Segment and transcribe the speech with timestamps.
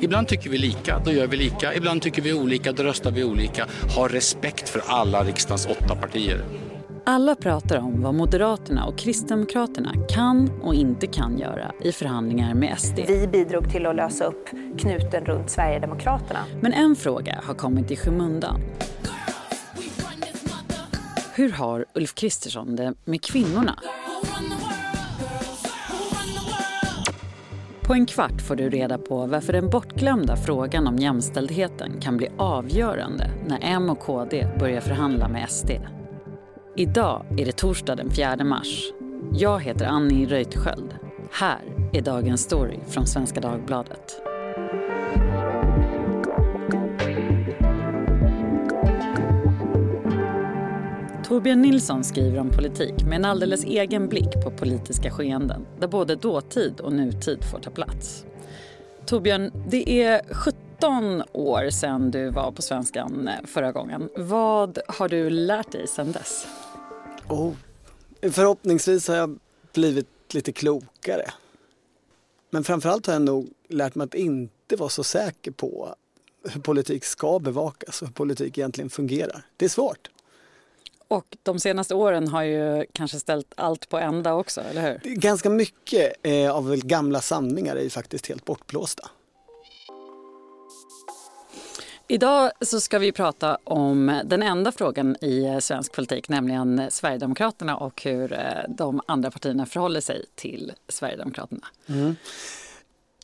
[0.00, 1.74] Ibland tycker vi lika, då gör vi lika.
[1.74, 3.66] Ibland tycker vi olika, då röstar vi olika.
[3.96, 6.44] Ha respekt för alla riksdagens åtta partier.
[7.04, 12.78] Alla pratar om vad Moderaterna och Kristdemokraterna kan och inte kan göra i förhandlingar med
[12.78, 12.98] SD.
[13.08, 14.48] Vi bidrog till att lösa upp
[14.78, 16.40] knuten runt Sverigedemokraterna.
[16.60, 18.60] Men en fråga har kommit i skymundan.
[21.34, 23.78] Hur har Ulf Kristersson det med kvinnorna?
[27.88, 32.28] På en kvart får du reda på varför den bortglömda frågan om jämställdheten kan bli
[32.38, 35.70] avgörande när M och KD börjar förhandla med SD.
[36.76, 38.82] Idag är det torsdag den 4 mars.
[39.32, 40.94] Jag heter Annie Reuterskiöld.
[41.32, 41.60] Här
[41.92, 44.27] är dagens story från Svenska Dagbladet.
[51.38, 56.16] Torbjörn Nilsson skriver om politik med en alldeles egen blick på politiska skeenden där både
[56.16, 58.24] dåtid och nutid får ta plats.
[59.06, 64.08] Torbjörn, det är 17 år sedan du var på Svenskan eh, förra gången.
[64.16, 66.46] Vad har du lärt dig sedan dess?
[67.28, 67.52] Oh,
[68.20, 69.38] förhoppningsvis har jag
[69.72, 71.30] blivit lite klokare.
[72.50, 75.94] Men framförallt har jag nog lärt mig att inte vara så säker på
[76.50, 79.42] hur politik ska bevakas och hur politik egentligen fungerar.
[79.56, 80.10] Det är svårt.
[81.08, 85.14] Och de senaste åren har ju kanske ställt allt på ända också, eller hur?
[85.14, 89.10] Ganska mycket eh, av gamla sanningar är ju faktiskt helt bortblåsta.
[92.10, 98.02] Idag så ska vi prata om den enda frågan i svensk politik, nämligen Sverigedemokraterna och
[98.02, 101.66] hur eh, de andra partierna förhåller sig till Sverigedemokraterna.
[101.86, 102.16] Mm.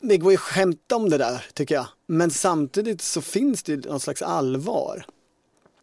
[0.00, 3.72] Det går ju att skämta om det där tycker jag, men samtidigt så finns det
[3.72, 5.06] ju någon slags allvar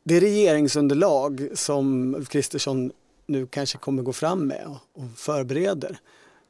[0.03, 2.91] det regeringsunderlag som Ulf Kristersson
[3.25, 5.97] nu kanske kommer gå fram med och förbereder.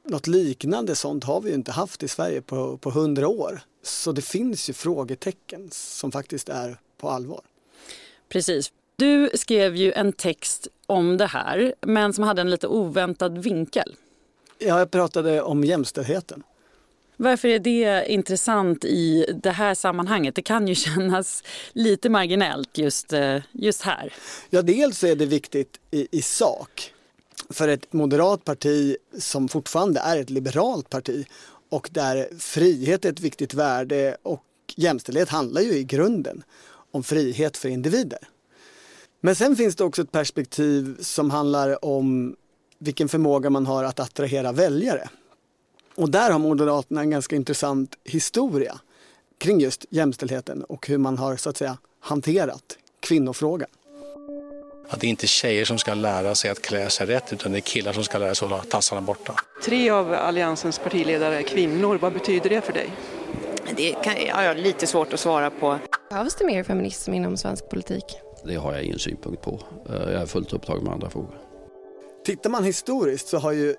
[0.04, 3.62] Något liknande sånt har vi inte haft i Sverige på, på hundra år.
[3.84, 7.42] Så det finns ju frågetecken som faktiskt är på allvar.
[8.30, 8.72] Precis.
[8.96, 13.96] Du skrev ju en text om det här, men som hade en lite oväntad vinkel.
[14.60, 16.44] Ja, jag pratade om jämställdheten.
[17.22, 20.36] Varför är det intressant i det här sammanhanget?
[20.36, 21.44] Det kan ju kännas
[21.74, 24.14] lite marginellt just, eh, just här.
[24.50, 26.94] Ja, dels är det viktigt i, i sak
[27.50, 31.26] för ett moderat parti som fortfarande är ett liberalt parti
[31.70, 34.44] och där frihet är ett viktigt värde och
[34.76, 36.44] jämställdhet handlar ju i grunden
[36.92, 38.20] om frihet för individer.
[39.22, 42.36] Men sen finns det också ett perspektiv som handlar om
[42.80, 45.10] vilken förmåga man har att attrahera väljare.
[45.96, 48.80] Och där har Moderaterna en ganska intressant historia
[49.38, 53.70] kring just jämställdheten och hur man har så att säga hanterat kvinnofrågan.
[54.90, 57.58] Att det är inte tjejer som ska lära sig att klä sig rätt utan det
[57.58, 59.36] är killar som ska lära sig att hålla tassarna borta.
[59.64, 61.98] Tre av Alliansens partiledare är kvinnor.
[62.02, 62.90] Vad betyder det för dig?
[63.78, 65.80] Det kan jag har lite svårt att svara på.
[66.10, 68.04] Behövs det mer feminism inom svensk politik?
[68.46, 69.60] Det har jag ingen synpunkt på.
[69.90, 71.38] Jag är fullt upptagen med andra frågor.
[72.26, 73.76] Tittar man historiskt så har ju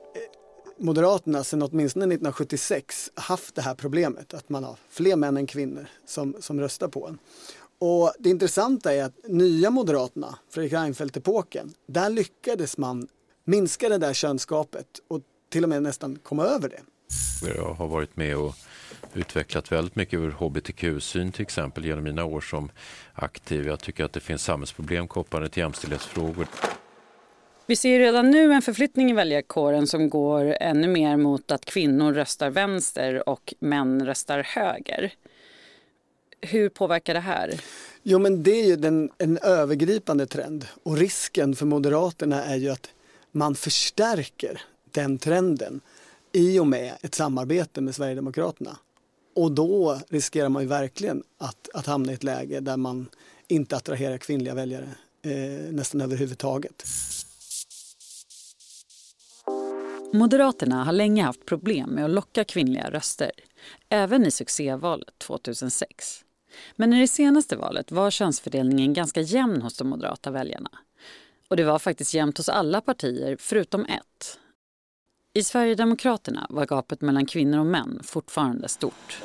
[0.79, 5.87] Moderaterna sedan åtminstone 1976 haft det här problemet att man har fler män än kvinnor
[6.07, 7.19] som, som röstar på en.
[7.79, 13.09] Och det intressanta är att nya Moderaterna, Fredrik Reinfeldt-epoken, där lyckades man
[13.45, 16.81] minska det där könsgapet och till och med nästan komma över det.
[17.57, 18.55] Jag har varit med och
[19.15, 22.71] utvecklat väldigt mycket ur hbtq-syn till exempel genom mina år som
[23.13, 23.67] aktiv.
[23.67, 26.47] Jag tycker att det finns samhällsproblem kopplade till jämställdhetsfrågor.
[27.73, 32.13] Vi ser redan nu en förflyttning i väljarkåren som går ännu mer mot att kvinnor
[32.13, 35.15] röstar vänster och män röstar höger.
[36.41, 37.61] Hur påverkar det här?
[38.03, 42.69] Jo men det är ju den, en övergripande trend och risken för Moderaterna är ju
[42.69, 42.91] att
[43.31, 45.81] man förstärker den trenden
[46.33, 48.77] i och med ett samarbete med Sverigedemokraterna.
[49.37, 53.07] Och då riskerar man ju verkligen att, att hamna i ett läge där man
[53.49, 54.89] inte attraherar kvinnliga väljare
[55.23, 56.85] eh, nästan överhuvudtaget.
[60.15, 63.31] Moderaterna har länge haft problem med att locka kvinnliga röster,
[63.89, 66.25] även i succévalet 2006.
[66.77, 70.71] Men i det senaste valet var könsfördelningen ganska jämn hos de moderata väljarna.
[71.49, 74.39] Och det var faktiskt jämnt hos alla partier förutom ett.
[75.35, 79.23] I Sverigedemokraterna var gapet mellan kvinnor och män fortfarande stort.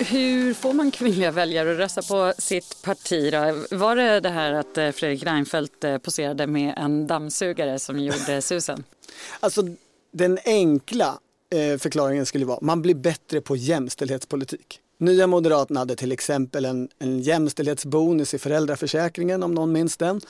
[0.00, 3.32] Hur får man kvinnliga väljare att rösta på sitt parti?
[3.32, 3.76] Då?
[3.76, 8.42] Var det det här att eh, Fredrik Reinfeldt eh, poserade med en dammsugare som gjorde
[8.42, 8.84] susen?
[9.40, 9.62] Alltså
[10.12, 11.18] den enkla
[11.50, 14.80] eh, förklaringen skulle vara man blir bättre på jämställdhetspolitik.
[14.98, 20.20] Nya Moderaterna hade till exempel en, en jämställdhetsbonus i föräldraförsäkringen om någon minns den.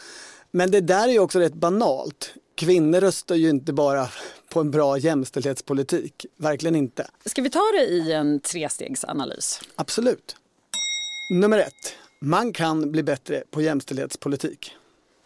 [0.50, 2.34] Men det där är ju också rätt banalt.
[2.54, 4.08] kvinnor röstar ju inte bara
[4.50, 7.06] på en bra jämställdhetspolitik, verkligen inte.
[7.24, 9.60] Ska vi ta det i en trestegsanalys?
[9.74, 10.36] Absolut.
[11.30, 14.76] Nummer ett, man kan bli bättre på jämställdhetspolitik.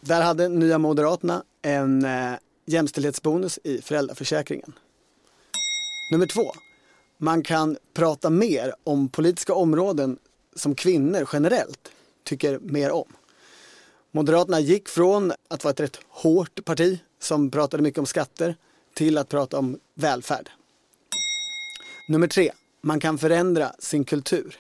[0.01, 2.33] Där hade Nya Moderaterna en eh,
[2.67, 4.73] jämställdhetsbonus i föräldraförsäkringen.
[6.13, 6.53] Nummer två,
[7.19, 10.19] man kan prata mer om politiska områden
[10.57, 11.91] som kvinnor generellt
[12.25, 13.13] tycker mer om.
[14.11, 18.57] Moderaterna gick från att vara ett rätt hårt parti som pratade mycket om skatter
[18.95, 20.51] till att prata om välfärd.
[22.09, 24.57] Nummer tre, man kan förändra sin kultur.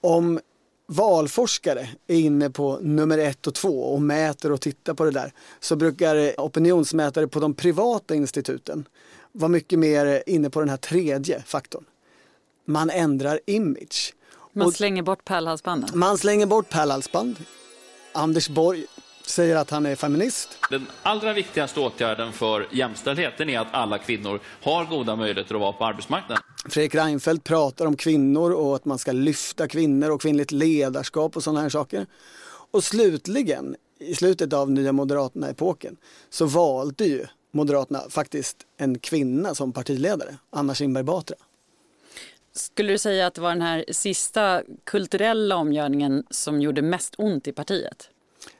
[0.00, 0.40] Om
[0.86, 5.32] valforskare är inne på nummer ett och två och mäter och tittar på det där
[5.60, 8.88] så brukar opinionsmätare på de privata instituten
[9.32, 11.84] vara mycket mer inne på den här tredje faktorn.
[12.64, 14.14] Man ändrar image.
[14.52, 15.90] Man slänger bort pärlhalsbanden?
[15.94, 17.36] Man slänger bort pärlhalsband.
[18.12, 18.86] Anders Borg
[19.26, 20.58] säger att han är feminist.
[20.70, 25.72] Den allra viktigaste åtgärden för jämställdheten är att alla kvinnor har goda möjligheter att vara
[25.72, 26.42] på arbetsmarknaden.
[26.68, 31.42] Fredrik Reinfeldt pratar om kvinnor och att man ska lyfta kvinnor och kvinnligt ledarskap och
[31.42, 32.06] sådana här saker.
[32.70, 35.96] Och slutligen, i slutet av Nya Moderaterna-epoken,
[36.30, 41.36] så valde ju Moderaterna faktiskt en kvinna som partiledare, Anna Kinberg Batra.
[42.52, 47.48] Skulle du säga att det var den här sista kulturella omgörningen som gjorde mest ont
[47.48, 48.10] i partiet?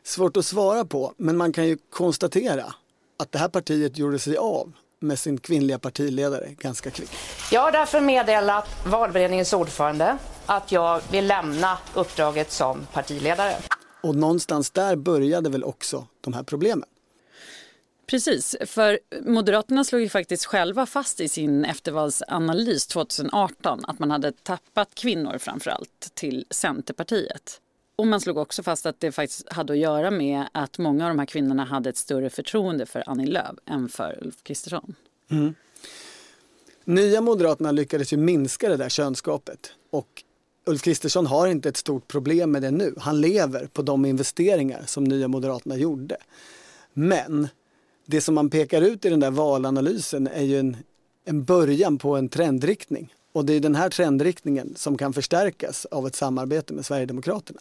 [0.06, 2.74] Svårt att svara på, men man kan ju konstatera
[3.18, 7.12] att det här partiet gjorde sig av med sin kvinnliga partiledare ganska kvickt.
[7.52, 13.56] Jag har därför meddelat valberedningens ordförande att jag vill lämna uppdraget som partiledare.
[14.02, 16.88] Och någonstans där började väl också de här problemen.
[18.06, 24.32] Precis, för Moderaterna slog ju faktiskt själva fast i sin eftervalsanalys 2018 att man hade
[24.32, 27.60] tappat kvinnor framförallt till Centerpartiet.
[27.96, 31.10] Och man slog också fast att det faktiskt hade att göra med att många av
[31.10, 34.94] de här kvinnorna hade ett större förtroende för Annie Lööf än för Ulf Kristersson.
[35.28, 35.54] Mm.
[36.84, 40.22] Nya Moderaterna lyckades ju minska det där könsgapet och
[40.66, 42.94] Ulf Kristersson har inte ett stort problem med det nu.
[42.98, 46.16] Han lever på de investeringar som Nya Moderaterna gjorde.
[46.92, 47.48] Men
[48.06, 50.76] det som man pekar ut i den där valanalysen är ju en,
[51.24, 53.14] en början på en trendriktning.
[53.32, 57.60] Och det är den här trendriktningen som kan förstärkas av ett samarbete med Sverigedemokraterna.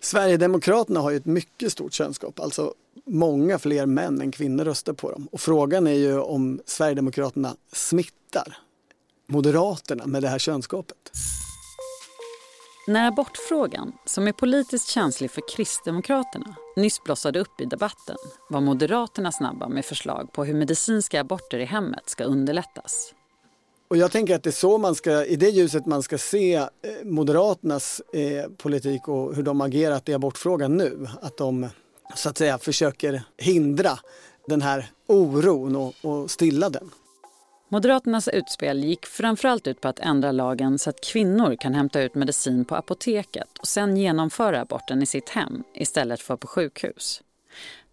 [0.00, 2.74] Sverigedemokraterna har ju ett mycket stort könsgap, alltså
[3.06, 5.28] många fler män än kvinnor röstar på dem.
[5.32, 8.58] Och frågan är ju om Sverigedemokraterna smittar
[9.26, 11.12] Moderaterna med det här könsgapet.
[12.86, 18.16] När abortfrågan, som är politiskt känslig för Kristdemokraterna, nyss blossade upp i debatten
[18.48, 23.14] var Moderaterna snabba med förslag på hur medicinska aborter i hemmet ska underlättas.
[23.90, 26.54] Och jag tänker att det är så man ska, i det ljuset man ska se
[26.54, 26.68] eh,
[27.04, 31.06] Moderaternas eh, politik och hur de agerat i abortfrågan nu.
[31.22, 31.68] Att de
[32.14, 33.98] så att säga försöker hindra
[34.46, 36.90] den här oron och, och stilla den.
[37.68, 42.14] Moderaternas utspel gick framförallt ut på att ändra lagen så att kvinnor kan hämta ut
[42.14, 47.22] medicin på apoteket och sen genomföra aborten i sitt hem istället för på sjukhus.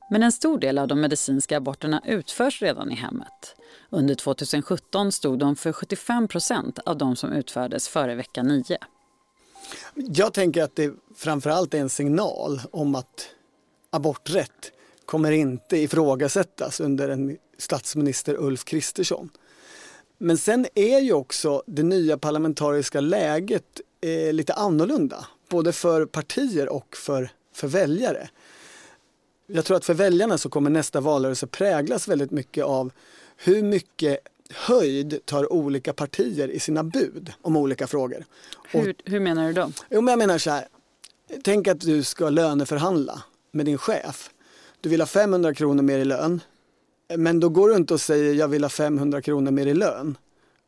[0.09, 3.55] Men en stor del av de medicinska aborterna utförs redan i hemmet.
[3.89, 8.77] Under 2017 stod de för 75 procent av de som utfördes före vecka 9.
[9.95, 13.29] Jag tänker att det framförallt är en signal om att
[13.89, 14.71] aborträtt
[15.05, 19.29] kommer inte ifrågasättas under en statsminister Ulf Kristersson.
[20.17, 26.69] Men sen är ju också det nya parlamentariska läget eh, lite annorlunda, både för partier
[26.69, 28.29] och för, för väljare.
[29.47, 32.91] Jag tror att för väljarna så kommer nästa valrörelse präglas väldigt mycket av
[33.37, 38.25] hur mycket höjd tar olika partier i sina bud om olika frågor.
[38.67, 39.71] Hur, och, hur menar du då?
[39.89, 40.67] Jo, men jag menar så här.
[41.43, 44.29] Tänk att du ska löneförhandla med din chef.
[44.81, 46.41] Du vill ha 500 kronor mer i lön.
[47.15, 50.17] Men då går du inte och säger jag vill ha 500 kronor mer i lön.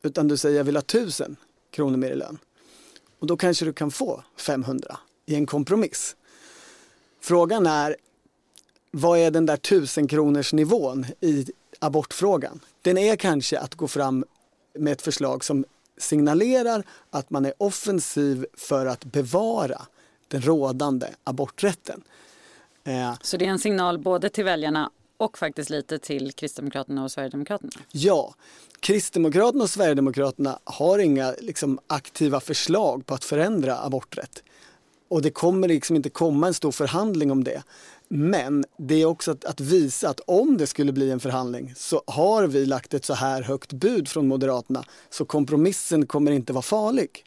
[0.03, 1.35] Utan du säger jag vill ha 1000
[1.71, 2.37] kronor mer i lön.
[3.19, 6.15] Och då kanske du kan få 500 i en kompromiss.
[7.21, 7.95] Frågan är,
[8.91, 11.45] vad är den där 1000 kronors nivån i
[11.79, 12.59] abortfrågan?
[12.81, 14.25] Den är kanske att gå fram
[14.73, 15.65] med ett förslag som
[15.97, 19.81] signalerar att man är offensiv för att bevara
[20.27, 22.03] den rådande aborträtten.
[22.83, 27.11] Eh, Så det är en signal både till väljarna och faktiskt lite till Kristdemokraterna och
[27.11, 27.71] Sverigedemokraterna?
[27.91, 28.35] Ja,
[28.79, 34.43] Kristdemokraterna och Sverigedemokraterna har inga liksom, aktiva förslag på att förändra aborträtt.
[35.07, 37.63] Och det kommer liksom inte komma en stor förhandling om det.
[38.11, 42.01] Men det är också att, att, visa att om det skulle bli en förhandling så
[42.07, 46.61] har vi lagt ett så här högt bud från Moderaterna så kompromissen kommer inte vara
[46.61, 47.23] farlig.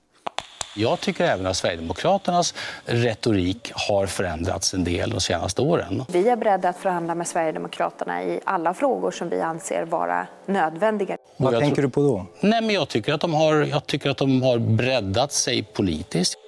[0.76, 6.04] Jag tycker även att Sverigedemokraternas retorik har förändrats en del de senaste åren.
[6.08, 11.16] Vi är beredda att förhandla med Sverigedemokraterna i alla frågor som vi anser vara nödvändiga.
[11.36, 12.26] Vad tänker du på då?
[12.40, 16.38] Nej, men jag, tycker att de har, jag tycker att de har breddat sig politiskt.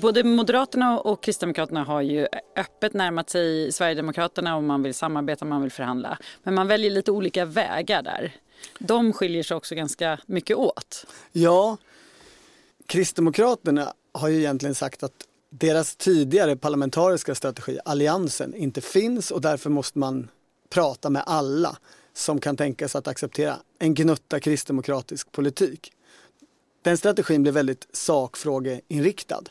[0.00, 5.62] Både Moderaterna och Kristdemokraterna har ju öppet närmat sig Sverigedemokraterna och man vill samarbeta, man
[5.62, 6.18] vill förhandla.
[6.42, 8.36] Men man väljer lite olika vägar där.
[8.78, 11.06] De skiljer sig också ganska mycket åt.
[11.32, 11.76] Ja,
[12.86, 19.70] Kristdemokraterna har ju egentligen sagt att deras tidigare parlamentariska strategi, alliansen, inte finns och därför
[19.70, 20.28] måste man
[20.70, 21.76] prata med alla
[22.12, 25.92] som kan tänkas att acceptera en gnutta kristdemokratisk politik.
[26.82, 29.42] Den strategin blev väldigt sakfrågeinriktad.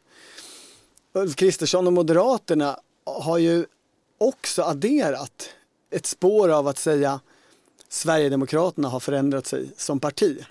[1.13, 3.65] Ulf Kristersson och Moderaterna har ju
[4.17, 5.49] också adderat
[5.89, 7.19] ett spår av att säga
[7.89, 10.45] Sverigedemokraterna har förändrat sig som parti.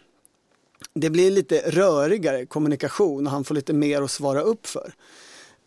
[0.95, 4.93] Det blir lite rörigare kommunikation och han får lite mer att svara upp för.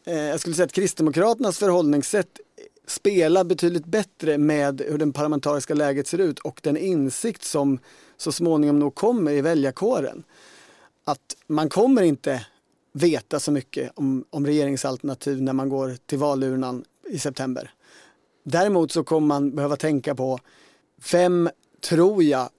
[0.05, 2.39] Eh, jag skulle säga att Kristdemokraternas förhållningssätt
[2.87, 7.79] spelar betydligt bättre med hur det parlamentariska läget ser ut och den insikt som
[8.17, 10.23] så småningom nog kommer i väljarkåren.
[11.03, 12.45] Att man kommer inte
[12.93, 17.71] veta så mycket om, om regeringsalternativ när man går till valurnan i september.
[18.43, 20.39] Däremot så kommer man behöva tänka på
[21.11, 21.49] vem
[21.89, 22.49] tror jag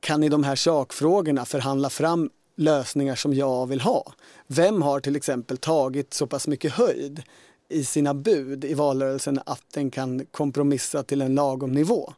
[0.00, 4.12] kan i de här sakfrågorna förhandla fram lösningar som jag vill ha?
[4.46, 7.22] Vem har till exempel tagit så pass mycket höjd
[7.68, 12.12] i sina bud i valrörelsen att den kan kompromissa till en lagom nivå?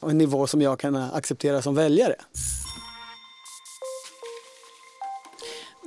[0.00, 2.14] Och en nivå som jag kan acceptera som väljare.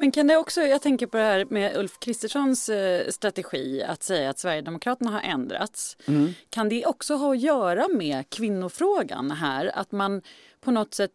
[0.01, 4.03] Men kan det också, jag tänker på det här med Ulf Kristerssons eh, strategi att
[4.03, 5.97] säga att Sverigedemokraterna har ändrats.
[6.05, 6.33] Mm.
[6.49, 9.71] Kan det också ha att göra med kvinnofrågan här?
[9.75, 10.21] Att man
[10.61, 11.11] på något sätt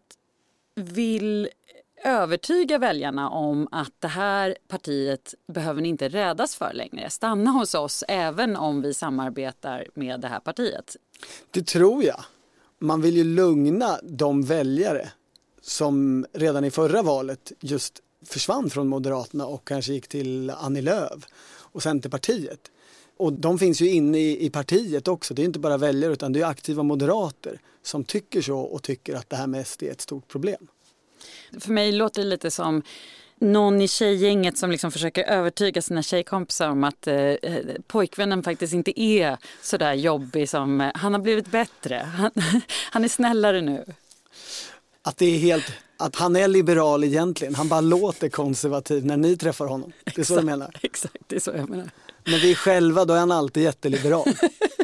[0.75, 1.49] vill
[2.05, 7.11] övertyga väljarna om att det här partiet behöver ni inte rädas för längre.
[7.11, 10.97] Stanna hos oss även om vi samarbetar med det här partiet.
[11.51, 12.25] Det tror jag.
[12.79, 15.09] Man vill ju lugna de väljare
[15.61, 21.27] som redan i förra valet just försvann från Moderaterna och kanske gick till Annie Lööf
[21.73, 22.71] och Centerpartiet.
[23.17, 25.35] Och de finns ju inne i, i partiet också.
[25.35, 29.15] Det är inte bara väljare utan det är aktiva moderater som tycker så och tycker
[29.15, 30.69] att det här med SD är ett stort problem.
[31.61, 32.83] För mig låter det lite som
[33.39, 38.73] någon i tjejgänget som liksom försöker övertyga sina tjejkompisar om att eh, eh pojkvännen faktiskt
[38.73, 42.31] inte är så där jobbig som, eh, han har blivit bättre, han,
[42.91, 43.85] han är snällare nu.
[45.07, 49.37] Att det är helt, att han är liberal egentligen, han bara låter konservativ när ni
[49.37, 49.93] träffar honom.
[50.05, 50.77] Det är exakt, så du menar?
[50.83, 51.91] Exakt, det är så jag menar.
[52.25, 54.29] Men vi själva, då är han alltid jätteliberal.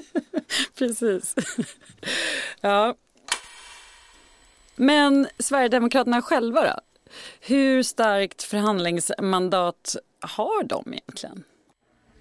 [0.79, 1.35] Precis.
[2.61, 2.95] ja.
[4.77, 6.81] Men Sverigedemokraterna själva då?
[7.41, 11.45] Hur starkt förhandlingsmandat har de egentligen?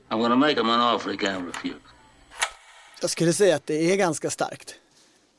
[0.10, 1.76] I'm gonna make him an offer he can't refuse.
[3.02, 4.76] Jag skulle säga att det är ganska starkt.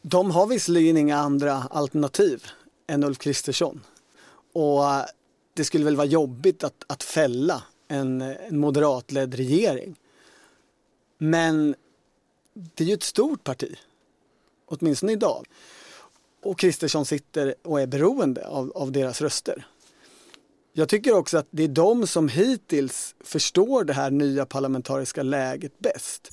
[0.02, 2.46] De har visserligen inga andra alternativ
[2.86, 3.80] än Ulf Kristersson.
[4.52, 5.04] Och eh,
[5.54, 9.96] det skulle väl vara jobbigt att, att fälla en, en moderatledd regering.
[11.18, 11.74] Men
[12.52, 13.76] det är ju ett stort parti,
[14.66, 15.46] åtminstone idag.
[16.42, 19.66] Och Kristersson sitter och är beroende av, av deras röster.
[20.72, 25.78] Jag tycker också att det är de som hittills förstår det här nya parlamentariska läget
[25.78, 26.28] bäst.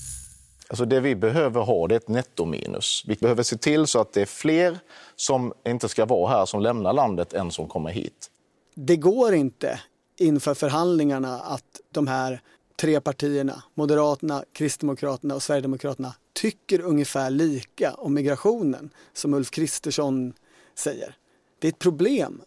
[0.69, 3.03] Alltså det vi behöver ha det är ett nettominus.
[3.07, 4.79] Vi behöver se till så att det är fler
[5.15, 8.31] som inte ska vara här som lämnar landet än som kommer hit.
[8.75, 9.79] Det går inte
[10.17, 12.41] inför förhandlingarna att de här
[12.75, 20.33] tre partierna, Moderaterna, Kristdemokraterna och Sverigedemokraterna, tycker ungefär lika om migrationen som Ulf Kristersson
[20.75, 21.15] säger.
[21.59, 22.41] Det är ett problem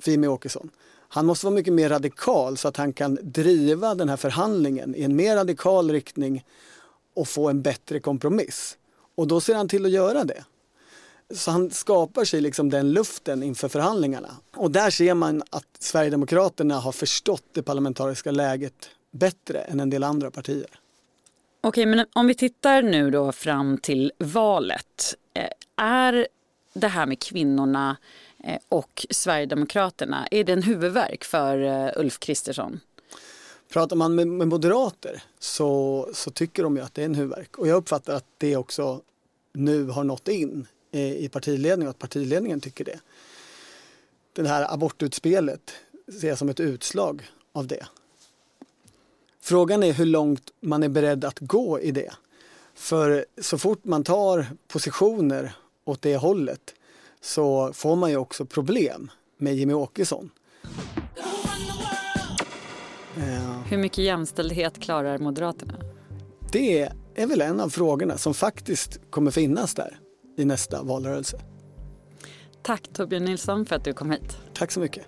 [0.00, 0.70] för Jimmie Åkesson.
[1.08, 5.02] Han måste vara mycket mer radikal så att han kan driva den här förhandlingen i
[5.02, 6.44] en mer radikal riktning
[7.14, 8.78] och få en bättre kompromiss.
[9.14, 10.44] Och då ser han till att göra det.
[11.34, 14.30] Så han skapar sig liksom den luften inför förhandlingarna.
[14.56, 20.04] Och där ser man att Sverigedemokraterna har förstått det parlamentariska läget bättre än en del
[20.04, 20.66] andra partier.
[21.60, 25.14] Okej, men om vi tittar nu då fram till valet.
[25.34, 25.48] Eh,
[25.84, 26.26] är
[26.74, 27.96] det här med kvinnorna
[28.44, 32.80] eh, och Sverigedemokraterna, är det en huvudverk för eh, Ulf Kristersson?
[33.72, 37.58] Pratar man med, med moderater så, så tycker de ju att det är en huvudvärk.
[37.58, 39.00] Och jag uppfattar att det också
[39.52, 43.00] nu har nått in eh, i partiledningen och att partiledningen tycker det.
[44.32, 45.72] Det här abortutspelet
[46.20, 47.86] ser jag som ett utslag av det.
[49.40, 52.12] Frågan är hur långt man är beredd att gå i det.
[52.74, 55.52] För så fort man tar positioner
[55.84, 56.74] åt det hållet
[57.20, 60.30] så får man ju också problem med Jimmy Åkesson.
[63.68, 65.74] Hur mycket jämställdhet klarar Moderaterna?
[66.52, 69.98] Det är väl en av frågorna som faktiskt kommer finnas där
[70.38, 71.38] i nästa valrörelse.
[72.62, 74.36] Tack Torbjörn Nilsson för att du kom hit.
[74.54, 75.06] Tack så mycket.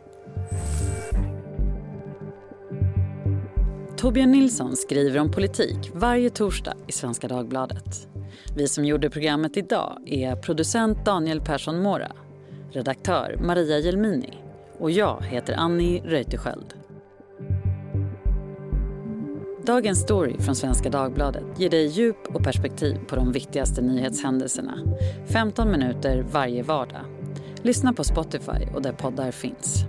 [3.96, 8.08] Torbjörn Nilsson skriver om politik varje torsdag i Svenska Dagbladet.
[8.56, 12.12] Vi som gjorde programmet idag är producent Daniel Persson Mora,
[12.72, 14.34] redaktör Maria Jelmini
[14.78, 16.83] och jag heter Annie Reuterskiöld.
[19.66, 24.78] Dagens story från Svenska Dagbladet ger dig djup och perspektiv på de viktigaste nyhetshändelserna.
[25.26, 27.04] 15 minuter varje vardag.
[27.62, 29.84] Lyssna på Spotify och där poddar finns.